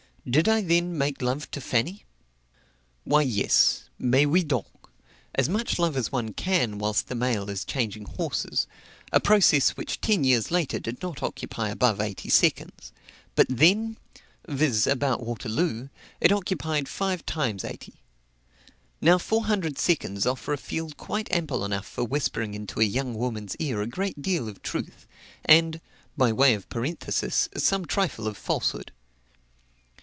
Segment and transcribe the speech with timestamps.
[0.29, 2.05] Did I then make love to Fanny?
[3.05, 4.67] Why, yes; mais oui donc;
[5.33, 8.67] as much love as one can make whilst the mail is changing horses,
[9.11, 12.91] a process which ten years later did not occupy above eighty seconds;
[13.33, 13.97] but then,
[14.47, 15.89] viz., about Waterloo,
[16.19, 18.03] it occupied five times eighty.
[19.01, 23.15] Now, four hundred seconds offer a field quite ample enough for whispering into a young
[23.15, 25.07] woman's ear a great deal of truth;
[25.45, 25.81] and
[26.15, 28.91] (by way of parenthesis) some trifle of falsehood.